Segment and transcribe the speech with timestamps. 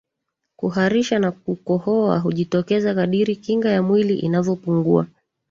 [0.55, 5.07] kuharisha na kukohoa hujitokeza kadiri kinga ya mwili inavyopungua